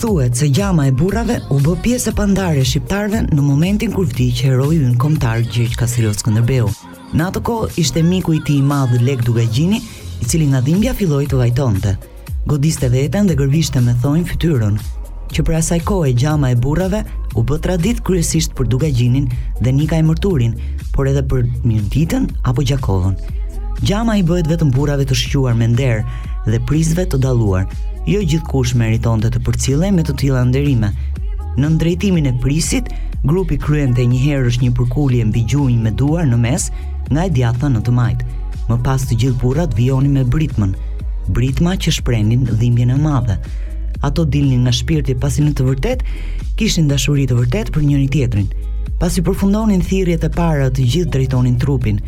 [0.00, 4.06] Thuet se gjama e burrave u bë pjesë e pandarë e shqiptarëve në momentin kur
[4.10, 6.70] vdiq heroi ynë kombëtar Gjergj Kasiros Skënderbeu.
[7.14, 9.78] Në atë kohë ishte miku i tij i madh Lek Dugagjini,
[10.20, 11.94] i cili nga dhimbja filloi të vajtonte.
[12.48, 14.78] Godiste veten dhe gërvishte me thonjë fytyrën,
[15.34, 17.00] që për asaj kohë gjama e burrave
[17.38, 19.28] u bë tradit kryesisht për dugagjinin
[19.62, 20.56] dhe nika e mërturin,
[20.94, 23.14] por edhe për mirditën apo gjakovën.
[23.86, 26.02] Gjama i bëhet vetëm burrave të shquar me nder
[26.50, 27.68] dhe prizve të dalluar.
[28.10, 30.90] Jo gjithkush meritonte të përcillej me të tilla nderime.
[31.60, 32.90] Në ndrejtimin e prisit,
[33.26, 36.70] grupi kryente një herë është një përkullje mbi gjunj me duar në mes
[37.10, 38.28] nga e djatha në të majtë.
[38.70, 40.74] Më pas të gjithë burrat vijonin me britmën,
[41.36, 43.36] britma që shprenin dhimbjen e madhe
[44.00, 46.02] ato dilnin nga shpirti pasi në të vërtet
[46.58, 48.46] kishin dashuri të vërtet për njëri tjetrin.
[49.00, 51.98] Pasi përfundonin thirrjet e para, të gjithë drejtonin trupin.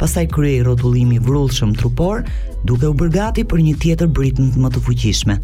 [0.00, 2.22] Pastaj kryej rrotullimi vrrullshëm trupor,
[2.66, 5.36] duke u bërë gati për një tjetër britmë më të fuqishme.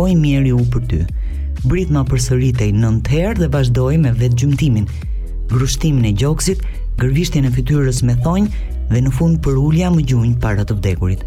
[0.00, 1.00] O i mirë u për ty.
[1.68, 4.86] Britma përsëritej 9 herë dhe vazhdoi me vetë gjymtimin,
[5.52, 6.64] grushtimin e gjoksit,
[7.02, 11.26] gërvishtjen e fytyrës me thonjë dhe në fund për ulja më gjunjë para të vdekurit.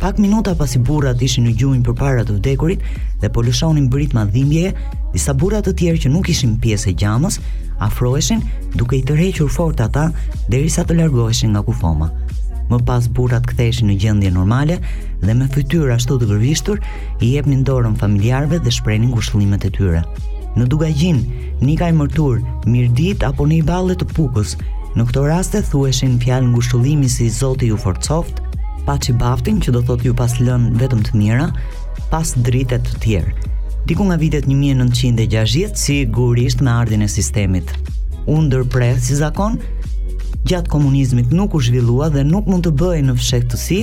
[0.00, 2.84] Pak minuta pasi burrat ishin në gjunjë përpara të vdekurit
[3.20, 4.70] dhe po lëshonin britma dhimbjeje,
[5.12, 7.36] disa burra të tjerë që nuk ishin pjesë e gjamës
[7.84, 8.40] afroheshin
[8.80, 10.06] duke i tërhequr fort ata
[10.48, 12.08] derisa të largoheshin nga kufoma.
[12.72, 14.78] Më pas burrat ktheheshin në gjendje normale
[15.20, 16.80] dhe me fytyrë ashtu të gërvishtur
[17.20, 20.00] i jepnin dorën familjarëve dhe shprenin ngushëllimet e tyre.
[20.56, 21.20] Në Dugagjin,
[21.60, 24.56] Nika i mërtur, Mirdit apo në i balle të pukës,
[24.96, 28.40] në këto raste thueshin fjalë ngushëllimi si Zoti ju forcoft,
[28.86, 31.48] pa që baftin që do thot ju pas lën vetëm të mira,
[32.12, 33.32] pas dritet të tjerë.
[33.88, 37.70] Diku nga vitet 1960, sigurisht me ardhin e sistemit.
[38.28, 39.58] Unë ndërpres si zakon,
[40.48, 43.80] gjatë komunizmit nuk u zhvillua dhe nuk mund të bëhej në fshehtësi,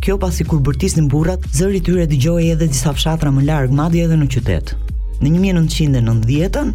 [0.00, 4.06] kjo pasi kur bërtisnin burrat, zëri i tyre dëgjoi edhe disa fshatra më larg, madje
[4.06, 4.74] edhe në qytet.
[5.20, 6.70] Në 1990-ën,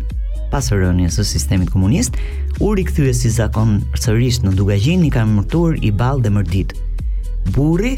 [0.51, 2.19] pas rënies së sistemit komunist,
[2.61, 6.75] u rikthye si zakon sërish në Dugagjin i kanë murtur i ballë dhe mërdit.
[7.53, 7.95] Burri,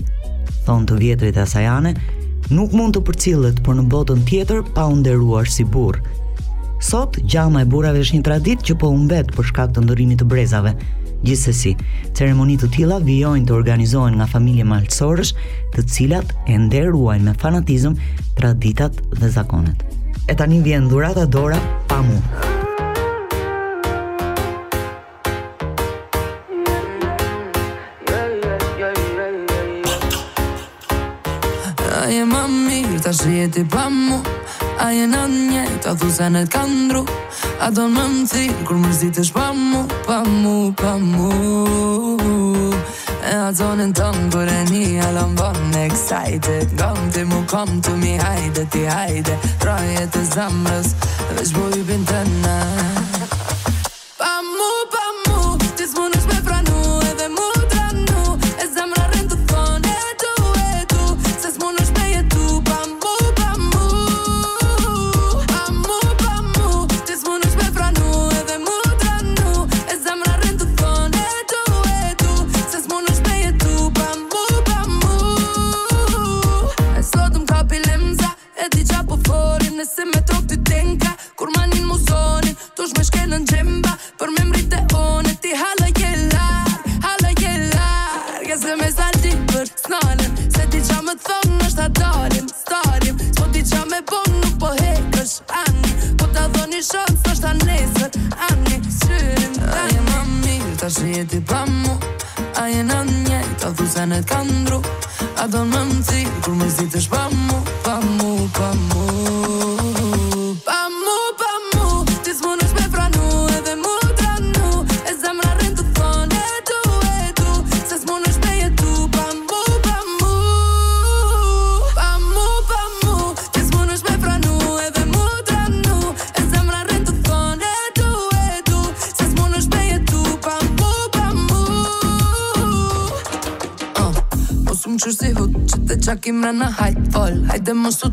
[0.68, 1.94] thonë të vjetrit e asajane,
[2.52, 6.04] nuk mund të përcillet për në botën tjetër pa underuar si burë.
[6.84, 10.28] Sot, gjama e burave është një tradit që po umbet për shkak të ndërimit të
[10.30, 10.76] brezave.
[11.26, 11.74] Gjithsesi,
[12.14, 15.34] ceremonit të tila vjojnë të organizohen nga familje malësorësh
[15.74, 17.98] të cilat e nderuajnë me fanatizm
[18.38, 19.82] traditat dhe zakonet.
[20.30, 21.58] E tani vjen dhurata dora
[21.90, 22.22] pa mu.
[33.08, 34.20] ta shrieti pa mu
[34.84, 37.06] A e në një, ta dhu se në të kandru
[37.64, 40.92] A do në më më cilë, kur më rëzit është pa mu Pa mu, pa
[41.00, 41.32] mu
[43.32, 47.80] E a zonën të më e një alëm bon në eksajte Gëm të mu kom
[47.84, 50.92] të mi hajde, ti hajde Trajet e zamës,
[51.40, 52.96] veç bujë pinë të në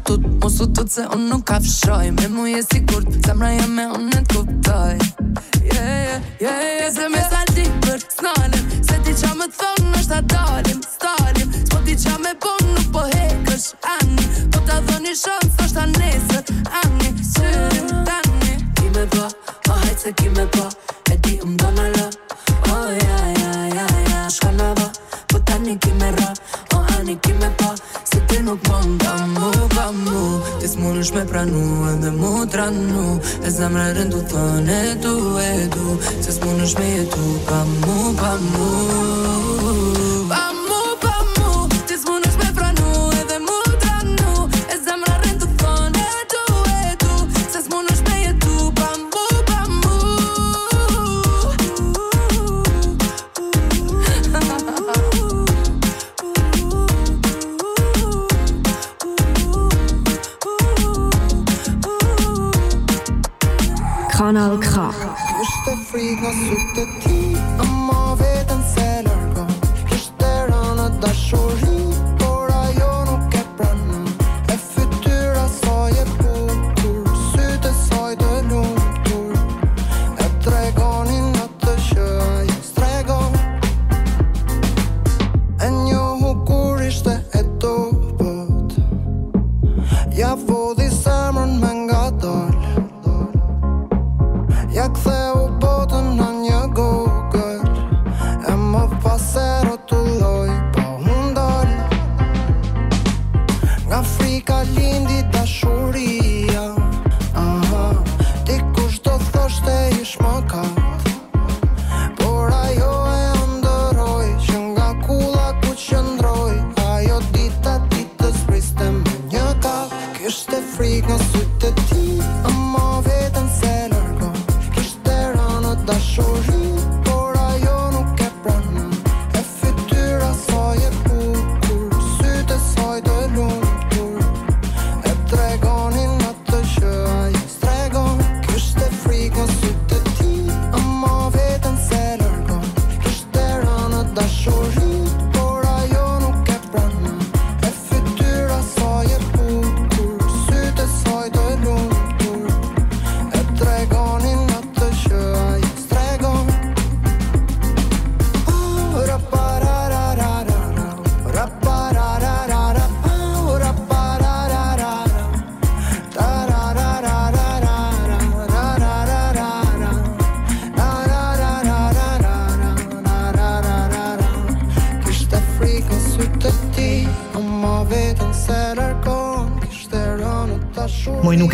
[0.05, 3.79] tut Mosu tut se unë nuk afshoj fëshoj Me muje je kurt, zemra jam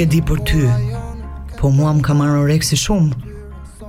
[0.01, 0.61] e di për ty,
[1.61, 3.17] po mua më ka marrë oreksi shumë.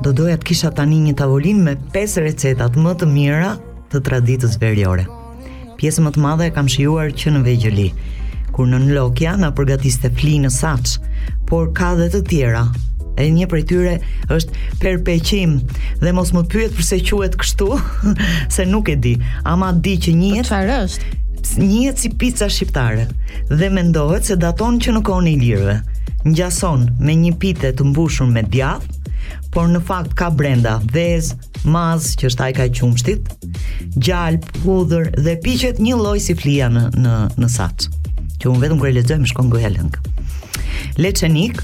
[0.03, 3.51] Do doja të kisha tani një tavolin me pesë recetat më të mira
[3.93, 5.05] të traditës veriore.
[5.79, 7.85] Pjesë më të madhe e kam shijuar që në Vegjëli,
[8.51, 10.97] kur në Lokja na përgatiste fli në saç,
[11.47, 12.65] por ka dhe të tjera.
[13.15, 13.95] E një prej tyre
[14.35, 15.55] është perpeqim
[16.03, 17.69] dhe mos më pyet pse quhet kështu,
[18.57, 19.15] se nuk e di,
[19.47, 20.49] ama di që po një jetë.
[20.51, 21.15] Çfarë është?
[21.61, 23.07] Njëhet si pizza shqiptare
[23.49, 25.79] dhe mendohet se daton që në kohën e ilirëve
[26.27, 28.87] ngjason me një pite të mbushur me djath,
[29.53, 31.33] por në fakt ka brenda vez,
[31.67, 33.27] maz, që është ajka qumshtit,
[33.97, 37.87] gjalp, hudhër dhe piqet një lloj siflia në në në sat.
[38.41, 39.97] Që un vetëm kur e lexoj më shkon goja lëng.
[41.01, 41.59] Leçenik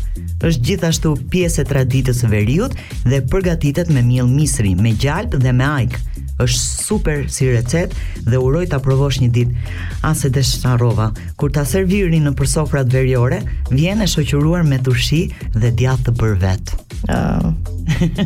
[0.46, 2.76] është gjithashtu pjesë e traditës së veriut
[3.10, 5.96] dhe përgatitet me miell misri, me gjalp dhe me ajk,
[6.38, 7.94] është super si recet
[8.30, 9.78] dhe uroj ta provosh një ditë.
[10.06, 11.10] As e dëshirova.
[11.40, 13.40] Kur ta servirin në përsofrat veriore,
[13.74, 15.24] vjen e shoqëruar me turshi
[15.58, 16.76] dhe djath të bër vet.
[17.14, 17.50] oh,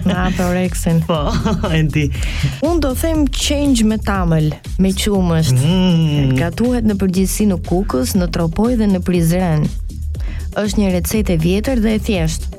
[0.07, 0.99] na ato reksin.
[1.07, 1.32] Po,
[1.72, 2.07] e
[2.68, 5.55] Un do them change me tamël, me qumësht.
[5.55, 6.36] Mm.
[6.39, 9.68] Gatuhet në përgjithësi në kukës, në tropoj dhe në prizren
[10.59, 12.57] është një recetë e vjetër dhe e thjeshtë,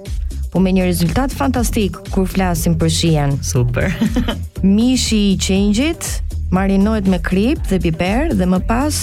[0.52, 3.38] po me një rezultat fantastik kur flasim për shijen.
[3.46, 3.88] Super.
[4.76, 6.04] Mishi i qengjit
[6.52, 8.98] marinohet me krip dhe biber dhe më pas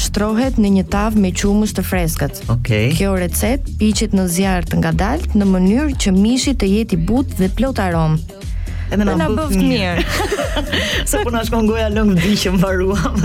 [0.00, 2.40] shtrohet në një tavë me qumësht të freskët.
[2.54, 2.88] Okay.
[2.96, 4.94] Kjo recet piqet në zjarr të nga
[5.42, 8.40] në mënyrë që mishi të jeti but dhe plot aromë.
[8.88, 11.04] Edhe na bëft mirë.
[11.04, 13.20] Sa puna po na shkon goja lëng dishëm mbaruam.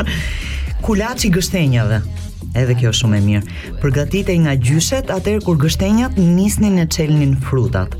[0.84, 2.02] Kulaçi gështenjave.
[2.54, 3.44] Edhe kjo shumë e mirë.
[3.82, 7.96] Përgatitej nga gjyshet atëherë kur gështenjat nisnin e çelnin frutat.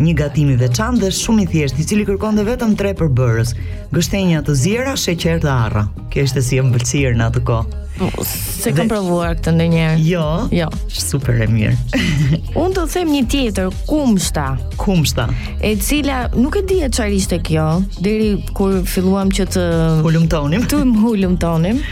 [0.00, 3.52] Një gatim i veçantë dhe shumë i thjeshtë, i cili kërkonte vetëm tre përbërës:
[3.92, 5.84] gështenja të zjera, sheqer dhe arra.
[6.12, 7.84] Kjo ishte si ëmbëlsirë në atë kohë.
[8.28, 10.02] Se kam provuar këtë ndonjëherë.
[10.06, 10.24] Jo.
[10.54, 10.68] Jo.
[11.10, 11.76] Super e mirë.
[12.64, 14.44] Unë do të them një tjetër, kumshta.
[14.80, 15.26] Kumshta.
[15.66, 19.64] E cila nuk e dihet çfarë ishte kjo, deri kur filluam që të
[20.06, 20.68] hulumtonim.
[20.70, 21.82] Të hulumtonim.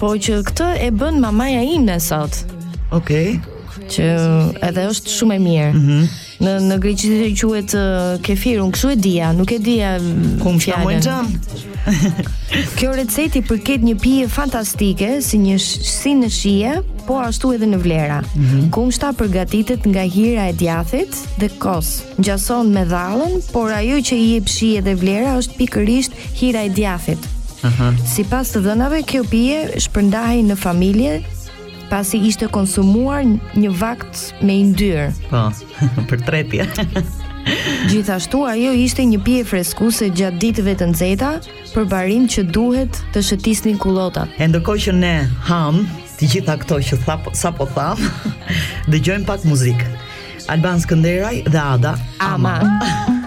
[0.00, 2.46] Po që këtë e bën mamaja ime sot.
[2.96, 3.34] Okej.
[3.36, 3.86] Okay.
[3.90, 4.06] Që
[4.64, 5.70] edhe është shumë e mirë.
[5.76, 5.86] Mhm.
[6.00, 9.90] Mm në në greqi se quhet uh, kefir, unë kështu e dija, nuk e dija
[10.40, 11.26] kum shamoj xham.
[12.78, 16.70] Kjo recetë i përket një pije fantastike, si një si në shije,
[17.04, 18.22] po ashtu edhe në vlera.
[18.32, 18.70] Mm -hmm.
[18.72, 21.88] Kumshta përgatitet nga hira e djathit dhe kos.
[22.20, 26.68] Ngjason me dhallën, por ajo që i jep shije dhe vlera është pikërisht hira e
[26.72, 27.28] djathit.
[28.08, 31.18] Si pas të dënave, kjo pije shpërndahej në familje
[31.90, 35.10] pasi ishte konsumuar një vakt me indyr.
[35.28, 35.48] Po,
[36.08, 36.66] për tretje.
[37.90, 41.32] Gjithashtu ajo ishte një pije freskuese gjatë ditëve të nxehta
[41.74, 44.24] për barim që duhet të shëtisnin kullota.
[44.40, 45.14] E ndërkohë që ne
[45.50, 45.82] ham
[46.20, 48.00] të gjitha këto që thap, po, sa po tham,
[48.92, 49.90] dëgjojmë pak muzikë.
[50.50, 51.96] Alban Skënderaj dhe Ada.
[52.32, 53.18] Ama.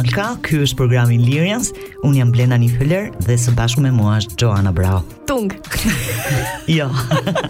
[0.00, 1.72] Kanal K, ky është programi Lirians.
[2.08, 5.02] Un jam Blenda Nifler dhe së bashku me mua është Joana Brau.
[5.28, 5.50] Tung.
[6.78, 6.86] jo.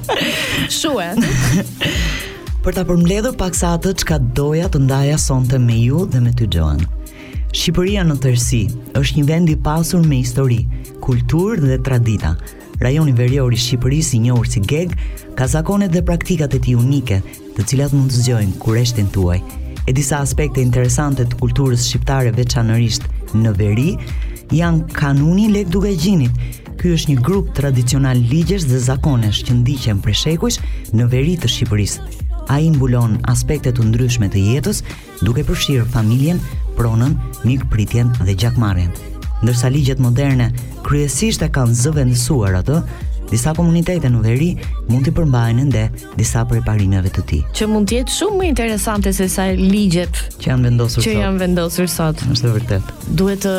[0.80, 1.12] Shuë.
[2.64, 6.34] për ta përmbledhur pak sa atë çka doja të ndaja sonte me ju dhe me
[6.36, 6.82] ty Joan.
[7.54, 8.64] Shqipëria në tërsi
[8.98, 10.64] është një vend i pasur me histori,
[11.06, 12.34] kulturë dhe tradita.
[12.82, 14.98] Rajoni verior i Shqipërisë i njohur si Geg
[15.38, 17.22] ka zakonet dhe praktikat e tij unike,
[17.58, 19.38] të cilat mund të zgjojnë kurreshtin tuaj,
[19.90, 23.88] e disa aspekte interesante të kulturës shqiptare veçanërisht në veri,
[24.54, 26.36] janë kanuni lek duke gjinit.
[26.78, 30.60] Ky është një grup tradicional ligjesh dhe zakonesh që ndiqen prej shekujsh
[30.94, 32.06] në veri të Shqipërisë.
[32.54, 34.84] Ai mbulon aspekte të ndryshme të jetës,
[35.26, 36.38] duke përfshirë familjen,
[36.78, 37.18] pronën,
[37.50, 38.94] mikpritjen dhe gjakmarrjen.
[39.42, 40.52] Ndërsa ligjet moderne
[40.86, 42.78] kryesisht e kanë zëvendësuar atë,
[43.30, 44.48] disa komunitete në veri
[44.90, 45.82] mund të përmbajnë ndë
[46.18, 47.40] disa përpareve të tij.
[47.56, 51.08] Që mund të jetë shumë më interesante se sa ligjet që janë vendosur që sot.
[51.08, 52.24] Që janë vendosur sot.
[52.34, 52.90] Është vërtet.
[53.20, 53.54] Duhet të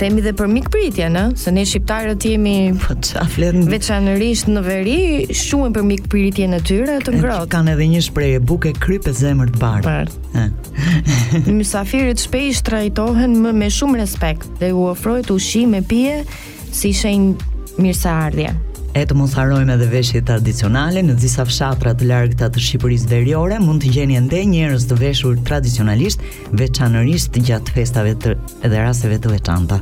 [0.00, 1.24] themi dhe për mikpritjen, në?
[1.44, 4.98] se ne shqiptarët jemi po çaflet veçanërisht në veri
[5.34, 7.50] shumë për mikpritjen e tyre të ngrohtë.
[7.54, 9.96] Kanë edhe një shprehje buke krype zemër të bardhë.
[10.34, 16.22] Mësafirit Mysafirët shpesh trajtohen më me shumë respekt dhe u ofrojt ushqim e pije
[16.74, 18.52] si shenjë mirëseardhje.
[18.94, 23.56] E të mos harojmë edhe veshjet tradicionale në disa fshatra të largëta të Shqipërisë veriore,
[23.58, 26.20] mund të gjeni ende njerëz të veshur tradicionalisht,
[26.54, 28.36] veçanërisht gjatë festave të
[28.68, 29.80] edhe rasteve të veçanta.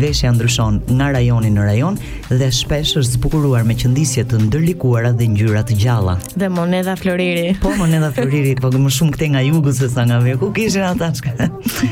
[0.00, 2.00] Veshja ndryshon nga rajoni në rajon
[2.32, 6.16] dhe shpesh është zbukuruar me qëndisje të ndërlikuara dhe ngjyra të gjalla.
[6.34, 7.52] Dhe moneda floriri.
[7.62, 11.12] Po moneda floriri, po më shumë këte nga jugu se sa nga veku kishin ata
[11.20, 11.36] çka.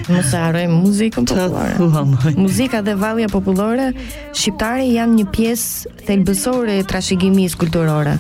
[0.09, 2.35] Mos harojmë muzikën popullore.
[2.41, 3.91] Muzika dhe vallja popullore
[4.33, 8.17] shqiptare janë një pjesë thelbësore e trashëgimisë kulturore.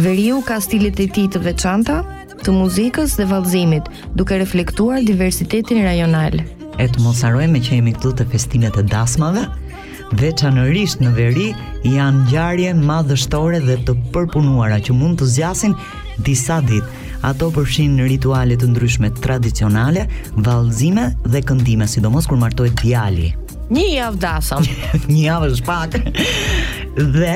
[0.00, 2.02] Veriu ka stilet e tij të veçanta
[2.40, 6.38] të muzikës dhe vallëzimit, duke reflektuar diversitetin rajonal.
[6.80, 9.44] E të mos harojmë që jemi këtu te festimet e dasmave.
[10.16, 11.50] Veçanërisht në Veri
[11.86, 15.76] janë ngjarje madhështore dhe të përpunuara që mund të zgjasin
[16.26, 17.06] disa ditë.
[17.28, 20.06] Ato përfshin rituale të ndryshme tradicionale,
[20.40, 23.28] vallëzime dhe këndime, sidomos kur martohet djali.
[23.70, 24.64] Një javë dasëm.
[25.12, 25.92] një javë është pak.
[26.98, 27.34] dhe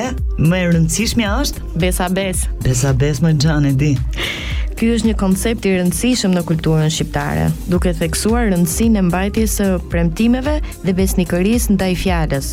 [0.50, 2.40] më e rëndësishmja është besa bes.
[2.64, 3.90] Besa bes më xhan e di.
[4.74, 9.66] Ky është një koncept i rëndësishëm në kulturën shqiptare, duke theksuar rëndësinë e mbajtjes së
[9.92, 12.48] premtimeve dhe besnikërisë ndaj fjalës.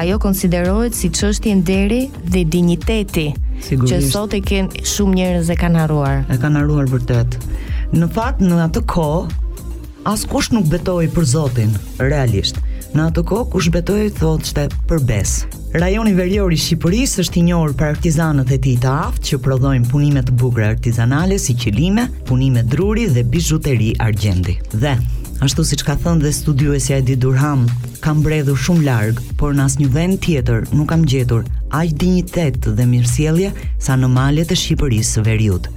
[0.00, 2.00] Ajo konsiderohet si çështje nderi
[2.34, 3.28] dhe digniteti,
[3.62, 3.94] Sigurisht.
[4.08, 6.24] që sot e kanë shumë njerëz e kanë harruar.
[6.26, 7.38] E kanë harruar vërtet.
[7.94, 9.22] Në fakt në atë kohë
[10.16, 12.58] askush nuk betoi për Zotin, realisht.
[12.90, 14.62] Në atë kohë ku shbetoi thotë se
[15.06, 15.32] bes.
[15.78, 19.90] Rajoni Verior i Shqipërisë është i njohur për artizanët e tij të aftë që prodhojnë
[19.92, 24.56] punime të bukura artizanale si qelime, punime druri dhe bizhuteri argjendi.
[24.74, 24.96] Dhe
[25.40, 27.62] Ashtu si që ka thënë dhe studiuesja e Durham,
[28.04, 32.84] kam bredhur shumë larg, por në asnjë vend tjetër nuk kam gjetur aq dinjitet dhe
[32.90, 35.70] mirësjellje sa në malet e Shqipërisë së Veriut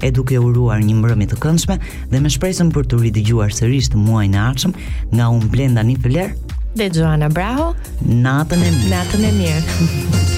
[0.00, 1.76] e duke uruar një mbrëmje të këndshme
[2.12, 4.74] dhe me shpresën për të ridëgjuar sërish të muajin e ardhshëm
[5.12, 6.34] nga Un Blenda Nifler
[6.78, 7.72] dhe Joana Braho,
[8.04, 8.92] natën e mirë.
[8.94, 10.36] Natën e mirë.